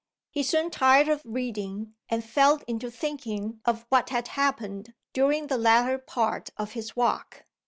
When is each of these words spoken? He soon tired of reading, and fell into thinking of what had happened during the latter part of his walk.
He 0.31 0.41
soon 0.41 0.71
tired 0.71 1.07
of 1.09 1.21
reading, 1.23 1.93
and 2.09 2.23
fell 2.23 2.59
into 2.65 2.89
thinking 2.89 3.61
of 3.65 3.85
what 3.89 4.09
had 4.09 4.29
happened 4.29 4.95
during 5.13 5.45
the 5.45 5.59
latter 5.59 5.99
part 5.99 6.49
of 6.57 6.71
his 6.71 6.95
walk. 6.95 7.45